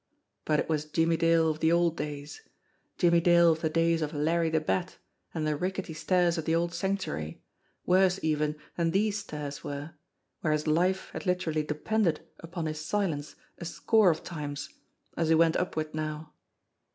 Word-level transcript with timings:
But 0.45 0.59
it 0.59 0.67
was 0.67 0.85
Jimmie 0.85 1.15
Dale 1.15 1.47
of 1.47 1.59
the 1.59 1.71
old 1.71 1.95
days, 1.95 2.41
Jimmie 2.97 3.21
Dale 3.21 3.51
of 3.51 3.61
the 3.61 3.69
days 3.69 4.01
of 4.01 4.15
Larry 4.15 4.49
the 4.49 4.59
Bat 4.59 4.97
and 5.31 5.45
the 5.45 5.55
rickety 5.55 5.93
stairs 5.93 6.39
of 6.39 6.45
the 6.45 6.55
old 6.55 6.73
Sanctuary, 6.73 7.43
worse 7.85 8.19
even 8.23 8.55
than 8.75 8.89
these 8.89 9.19
stairs 9.19 9.63
were, 9.63 9.91
where 10.39 10.53
his 10.53 10.65
life 10.65 11.11
had 11.13 11.27
literally 11.27 11.61
depended 11.61 12.21
upon 12.39 12.65
his 12.65 12.79
silence 12.83 13.35
a 13.59 13.65
score 13.65 14.09
of 14.09 14.23
times, 14.23 14.71
as 15.15 15.29
he 15.29 15.35
went 15.35 15.55
upward 15.55 15.93
now. 15.93 16.33